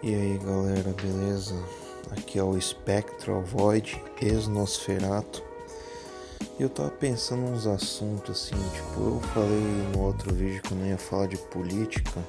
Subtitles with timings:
[0.00, 1.56] E aí galera, beleza?
[2.12, 5.42] Aqui é o Spectral Void Esnosferato.
[6.58, 9.60] Eu tava pensando uns assuntos assim, tipo, eu falei
[9.92, 12.22] no outro vídeo que eu não ia falar de política,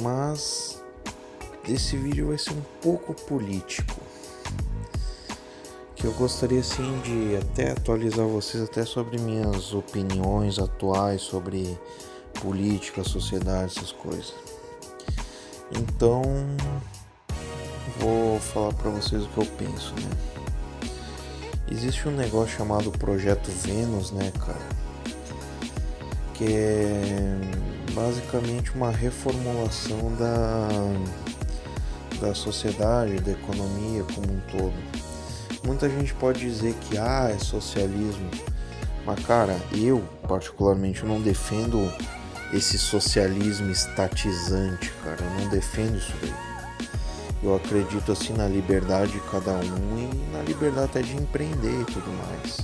[0.00, 0.82] mas
[1.68, 4.00] esse vídeo vai ser um pouco político.
[5.94, 11.78] Que eu gostaria assim de até atualizar vocês até sobre minhas opiniões atuais sobre
[12.40, 14.55] política, sociedade, essas coisas.
[15.72, 16.22] Então,
[17.98, 20.10] vou falar para vocês o que eu penso, né?
[21.68, 24.76] Existe um negócio chamado Projeto Vênus, né, cara?
[26.34, 27.38] Que é
[27.92, 30.68] basicamente uma reformulação da,
[32.20, 34.74] da sociedade, da economia como um todo.
[35.64, 38.30] Muita gente pode dizer que ah, é socialismo,
[39.04, 41.92] mas cara, eu particularmente não defendo
[42.52, 45.18] esse socialismo estatizante, cara.
[45.20, 46.34] Eu não defendo isso daí.
[47.42, 51.84] Eu acredito assim na liberdade de cada um e na liberdade até de empreender e
[51.84, 52.58] tudo mais.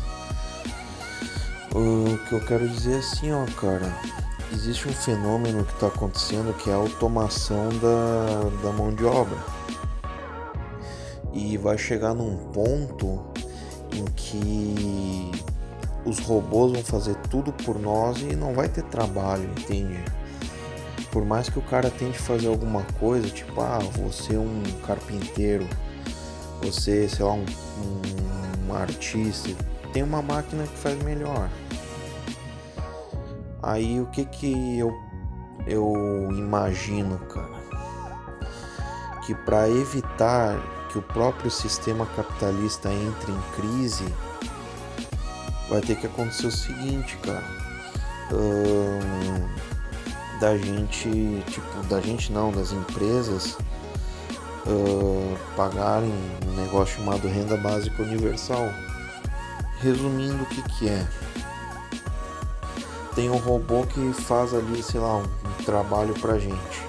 [1.74, 3.92] O que eu quero dizer é assim, ó, cara.
[4.52, 9.39] Existe um fenômeno que está acontecendo que é a automação da, da mão de obra.
[11.33, 13.24] E vai chegar num ponto
[13.91, 15.30] em que
[16.05, 20.03] os robôs vão fazer tudo por nós e não vai ter trabalho, entende?
[21.11, 25.67] Por mais que o cara tente fazer alguma coisa, tipo, ah, você é um carpinteiro,
[26.62, 29.50] você, sei lá, um, um, um artista,
[29.92, 31.50] tem uma máquina que faz melhor.
[33.62, 34.92] Aí o que que eu,
[35.67, 37.62] eu imagino, cara?
[39.27, 40.58] Que para evitar
[40.91, 44.05] que o próprio sistema capitalista entre em crise,
[45.73, 47.42] vai ter que acontecer o seguinte, cara.
[50.39, 51.09] da gente,
[51.51, 53.56] tipo, da gente não, das empresas
[54.67, 56.12] uh, pagarem
[56.47, 58.69] um negócio chamado renda básica universal.
[59.81, 61.08] Resumindo, o que, que é?
[63.14, 66.86] Tem um robô que faz ali, sei lá, um, um trabalho pra gente.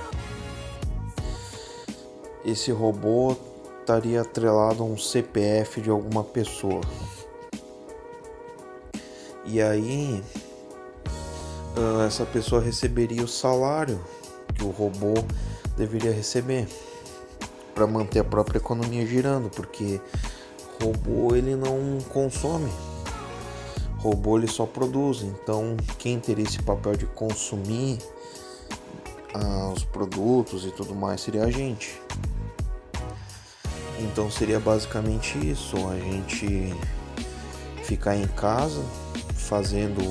[2.44, 3.38] Esse robô
[3.80, 6.82] estaria atrelado a um CPF de alguma pessoa.
[9.54, 10.24] E aí
[11.78, 14.04] uh, essa pessoa receberia o salário
[14.56, 15.14] que o robô
[15.78, 16.68] deveria receber
[17.76, 20.02] para manter a própria economia girando, porque
[20.82, 22.72] robô ele não consome,
[24.00, 25.22] robô ele só produz.
[25.22, 28.00] Então quem teria esse papel de consumir
[29.36, 32.02] uh, os produtos e tudo mais seria a gente.
[34.00, 36.74] Então seria basicamente isso, a gente
[37.84, 38.82] ficar em casa
[39.44, 40.02] fazendo,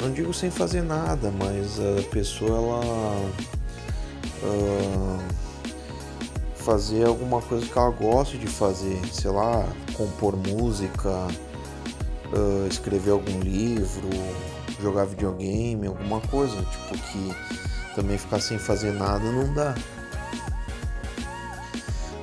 [0.00, 3.30] não digo sem fazer nada, mas a pessoa ela
[4.42, 5.18] uh,
[6.56, 11.10] fazer alguma coisa que ela goste de fazer, sei lá, compor música,
[12.32, 14.08] uh, escrever algum livro,
[14.80, 17.34] jogar videogame, alguma coisa, tipo que
[17.94, 19.74] também ficar sem fazer nada não dá.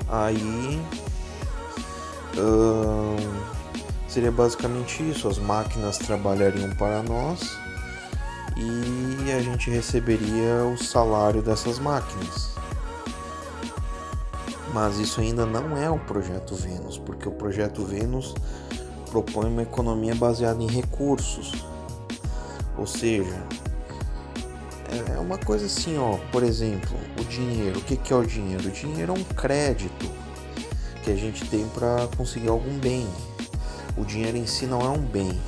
[0.08, 0.82] Aí
[2.38, 3.59] uh,
[4.10, 7.58] Seria basicamente isso: as máquinas trabalhariam para nós
[8.58, 12.50] e a gente receberia o salário dessas máquinas.
[14.74, 18.34] Mas isso ainda não é o projeto Vênus, porque o projeto Vênus
[19.12, 21.54] propõe uma economia baseada em recursos.
[22.78, 23.44] Ou seja,
[25.16, 27.80] é uma coisa assim, ó, por exemplo, o dinheiro.
[27.80, 28.68] O que é o dinheiro?
[28.68, 30.10] O dinheiro é um crédito
[31.04, 33.08] que a gente tem para conseguir algum bem
[33.98, 35.40] o dinheiro em si não é um bem.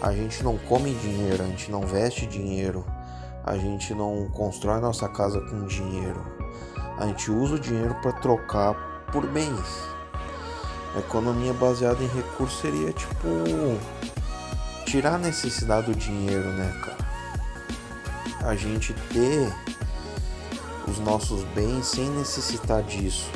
[0.00, 2.84] A gente não come dinheiro, a gente não veste dinheiro,
[3.44, 6.24] a gente não constrói nossa casa com dinheiro.
[6.98, 8.74] A gente usa o dinheiro para trocar
[9.12, 9.88] por bens.
[10.94, 13.28] A economia baseada em recursos seria tipo
[14.84, 18.48] tirar a necessidade do dinheiro, né, cara?
[18.48, 19.52] A gente ter
[20.86, 23.30] os nossos bens sem necessitar disso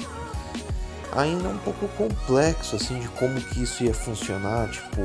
[1.12, 5.00] ainda um pouco complexo assim de como que isso ia funcionar, tipo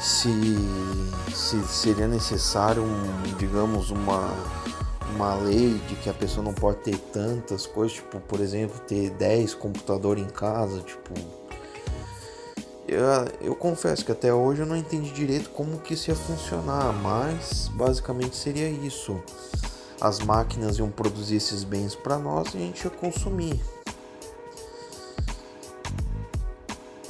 [0.00, 0.30] se,
[1.32, 4.30] se seria necessário um, digamos uma
[5.14, 9.10] uma lei de que a pessoa não pode ter tantas coisas, tipo, por exemplo, ter
[9.10, 11.14] 10 computadores em casa, tipo,
[12.86, 13.00] eu,
[13.40, 17.70] eu confesso que até hoje eu não entendi direito como que isso ia funcionar, mas
[17.74, 19.20] basicamente seria isso.
[20.00, 23.60] As máquinas iam produzir esses bens para nós e a gente ia consumir.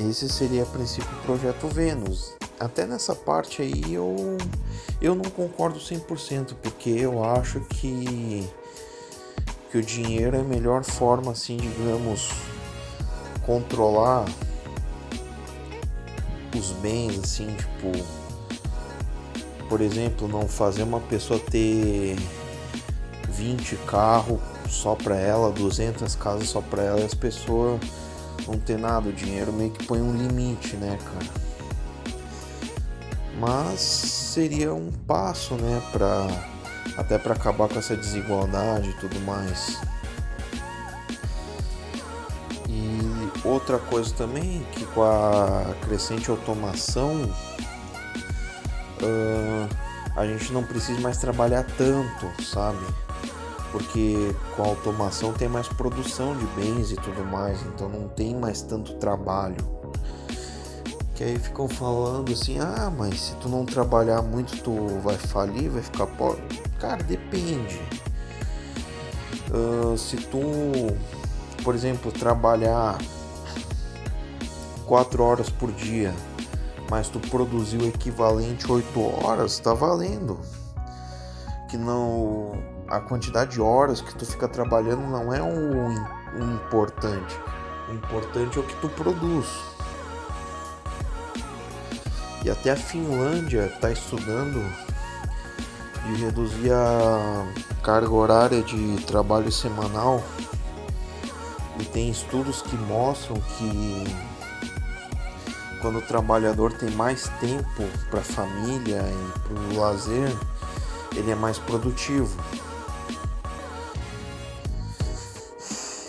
[0.09, 2.35] Esse seria a princípio o projeto Vênus.
[2.59, 4.37] Até nessa parte aí eu,
[5.01, 8.49] eu não concordo 100%, porque eu acho que
[9.71, 12.31] que o dinheiro é a melhor forma, assim, digamos,
[13.45, 14.25] controlar
[16.57, 17.91] os bens, assim, tipo,
[19.69, 22.17] por exemplo, não fazer uma pessoa ter
[23.31, 27.81] 20 carros só para ela, 200 casas só para ela e as pessoas
[28.47, 29.09] não ter nada.
[29.09, 31.45] O dinheiro meio que põe um limite, né, cara?
[33.39, 36.29] Mas seria um passo, né, para
[36.97, 39.81] até para acabar com essa desigualdade e tudo mais.
[42.69, 47.25] E outra coisa também que com a crescente automação
[49.03, 49.69] uh,
[50.17, 52.85] a gente não precisa mais trabalhar tanto, sabe?
[53.75, 58.33] Porque com a automação tem mais produção de bens e tudo mais, então não tem
[58.33, 59.57] mais tanto trabalho.
[61.17, 65.71] Que aí ficam falando assim: ah, mas se tu não trabalhar muito, tu vai falir,
[65.71, 66.41] vai ficar pobre.
[66.79, 67.81] Cara, depende.
[69.51, 70.41] Uh, se tu,
[71.65, 72.97] por exemplo, trabalhar
[74.87, 76.15] 4 horas por dia,
[76.89, 80.39] mas tu produzir o equivalente 8 horas, tá valendo.
[81.69, 82.53] Que não
[82.89, 85.93] a quantidade de horas que tu fica trabalhando não é o,
[86.43, 87.39] importante.
[87.89, 89.47] O importante é o que tu produz.
[92.45, 94.63] E até a Finlândia está estudando
[96.07, 97.47] de reduzir a
[97.83, 100.23] carga horária de trabalho semanal.
[101.81, 104.05] E tem estudos que mostram que
[105.81, 110.31] quando o trabalhador tem mais tempo para a família e para o lazer,
[111.17, 112.37] ele é mais produtivo.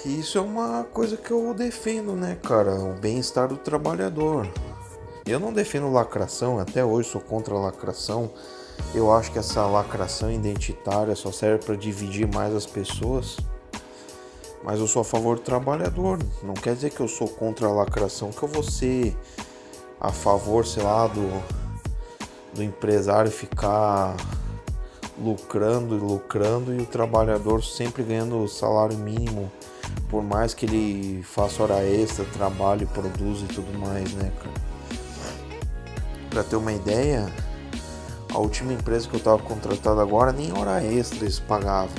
[0.05, 2.75] E isso é uma coisa que eu defendo, né, cara?
[2.75, 4.47] O bem-estar do trabalhador.
[5.25, 8.29] Eu não defendo lacração, até hoje sou contra a lacração.
[8.93, 13.37] Eu acho que essa lacração identitária só serve para dividir mais as pessoas.
[14.63, 16.19] Mas eu sou a favor do trabalhador.
[16.43, 19.17] Não quer dizer que eu sou contra a lacração, que eu vou ser
[19.99, 21.43] a favor, sei lá, do,
[22.53, 24.15] do empresário ficar
[25.17, 29.51] lucrando e lucrando e o trabalhador sempre ganhando o salário mínimo
[30.09, 34.65] por mais que ele faça hora extra, trabalhe, produza e tudo mais, né, cara?
[36.29, 37.31] Pra ter uma ideia,
[38.29, 41.95] a última empresa que eu tava contratado agora, nem hora extra eles pagavam.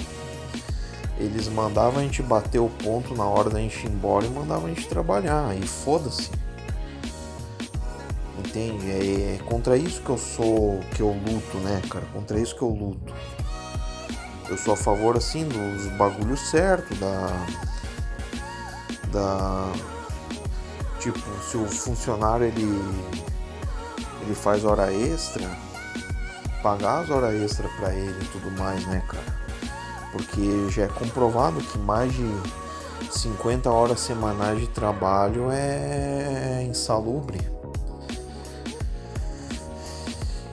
[1.18, 4.66] Eles mandavam a gente bater o ponto na hora da gente ir embora e mandavam
[4.66, 5.56] a gente trabalhar.
[5.56, 6.30] E foda-se.
[8.38, 8.90] Entende?
[8.90, 12.04] É, é contra isso que eu sou, que eu luto, né, cara?
[12.12, 13.14] Contra isso que eu luto.
[14.48, 17.46] Eu sou a favor, assim, dos bagulhos certos, da
[19.12, 19.72] da
[20.98, 22.66] tipo se o funcionário ele
[24.22, 25.48] ele faz hora extra
[26.62, 29.36] pagar as horas extra para ele e tudo mais né cara?
[30.10, 32.28] Porque já é comprovado que mais de
[33.10, 37.38] 50 horas semanais de trabalho é insalubre.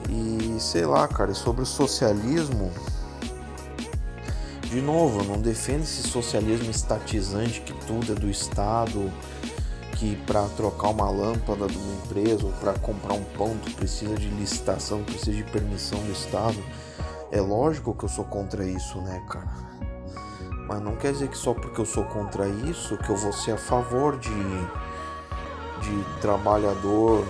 [0.08, 2.70] E sei lá cara sobre o socialismo
[4.74, 9.08] de novo, não defendo esse socialismo estatizante que tudo é do Estado,
[9.92, 14.16] que para trocar uma lâmpada de uma empresa ou para comprar um pão tu precisa
[14.16, 16.58] de licitação, precisa de permissão do Estado.
[17.30, 19.46] É lógico que eu sou contra isso, né, cara?
[20.66, 23.52] Mas não quer dizer que só porque eu sou contra isso que eu vou ser
[23.52, 27.24] a favor de, de trabalhador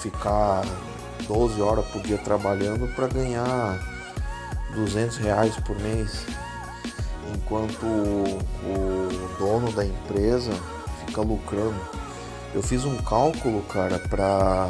[0.00, 0.64] ficar
[1.28, 3.78] 12 horas por dia trabalhando para ganhar
[4.74, 6.26] 200 reais por mês
[7.44, 10.52] enquanto o dono da empresa
[11.06, 11.78] fica lucrando.
[12.54, 14.68] Eu fiz um cálculo, cara, para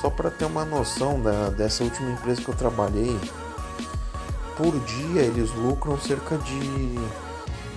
[0.00, 3.18] só para ter uma noção da, dessa última empresa que eu trabalhei.
[4.56, 6.94] Por dia eles lucram cerca de,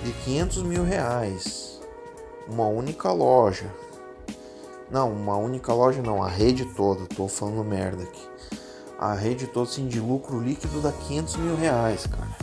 [0.03, 1.81] de 500 mil reais.
[2.47, 3.71] Uma única loja.
[4.89, 7.05] Não, uma única loja não, a rede toda.
[7.07, 8.27] Tô falando merda aqui.
[8.99, 12.40] A rede toda, assim, de lucro líquido dá 500 mil reais, cara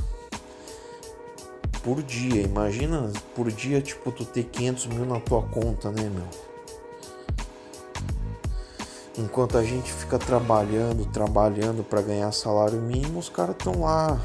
[1.89, 2.43] por dia.
[2.43, 6.27] Imagina por dia, tipo, tu ter 500 mil na tua conta, né, meu?
[9.17, 14.21] Enquanto a gente fica trabalhando, trabalhando para ganhar salário mínimo, os caras estão lá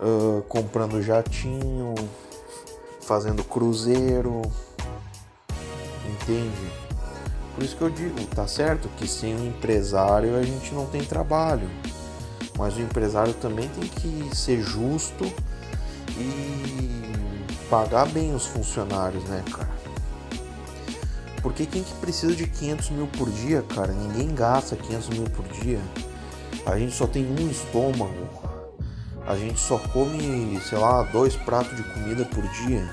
[0.00, 1.94] uh, comprando jatinho,
[3.02, 4.42] fazendo cruzeiro,
[6.10, 6.72] entende?
[7.54, 11.04] Por isso que eu digo, tá certo que sem o empresário a gente não tem
[11.04, 11.70] trabalho,
[12.58, 15.24] mas o empresário também tem que ser justo
[16.18, 19.78] e pagar bem os funcionários, né, cara?
[21.42, 23.92] Porque quem que precisa de 500 mil por dia, cara?
[23.92, 25.80] Ninguém gasta 500 mil por dia.
[26.66, 28.28] A gente só tem um estômago.
[29.26, 32.88] a gente só come, sei lá, dois pratos de comida por dia.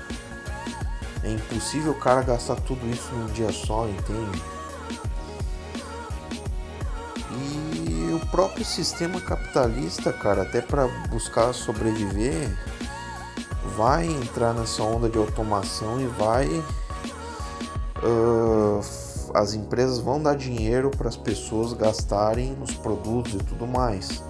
[1.22, 4.42] É impossível o cara gastar tudo isso num dia só, entende?
[7.30, 12.56] E o próprio sistema capitalista, cara, até para buscar sobreviver,
[13.76, 16.46] vai entrar nessa onda de automação e vai.
[18.02, 18.80] Uh,
[19.34, 24.22] as empresas vão dar dinheiro para as pessoas gastarem nos produtos e tudo mais.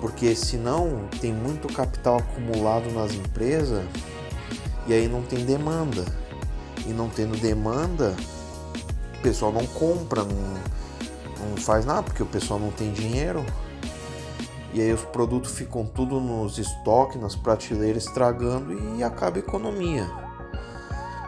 [0.00, 3.84] Porque senão tem muito capital acumulado nas empresas
[4.86, 6.04] e aí não tem demanda.
[6.86, 8.14] E não tendo demanda,
[9.18, 13.44] o pessoal não compra, não, não faz nada porque o pessoal não tem dinheiro.
[14.72, 20.06] E aí os produtos ficam tudo nos estoques, nas prateleiras estragando e acaba a economia.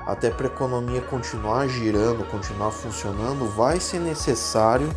[0.07, 4.89] Até para a economia continuar girando, continuar funcionando, vai ser necessário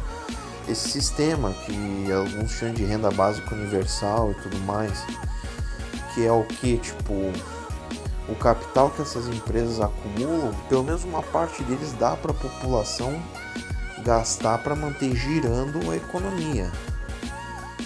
[0.67, 5.03] esse sistema que alguns chamam de renda básica universal e tudo mais,
[6.13, 7.13] que é o que tipo
[8.29, 13.21] o capital que essas empresas acumulam, pelo menos uma parte deles dá para a população
[14.03, 16.71] gastar para manter girando a economia.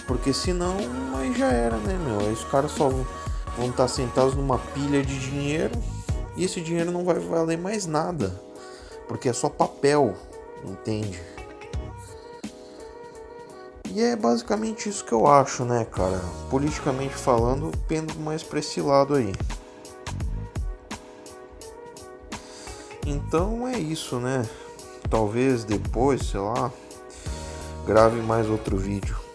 [0.06, 0.76] Porque senão
[1.16, 2.20] aí já era, né, meu?
[2.20, 5.74] Aí os caras só vão estar sentados numa pilha de dinheiro
[6.36, 8.40] e esse dinheiro não vai valer mais nada.
[9.08, 10.14] Porque é só papel,
[10.64, 11.20] entende?
[13.90, 16.20] E é basicamente isso que eu acho, né, cara?
[16.50, 19.32] Politicamente falando, pendo mais pra esse lado aí.
[23.06, 24.46] Então é isso, né?
[25.08, 26.70] Talvez depois, sei lá,
[27.86, 29.25] grave mais outro vídeo.